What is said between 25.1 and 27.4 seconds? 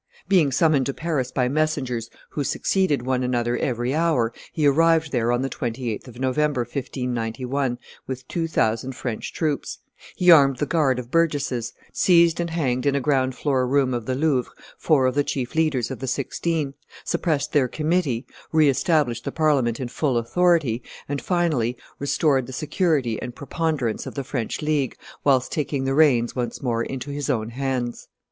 whilst taking the reins once more into his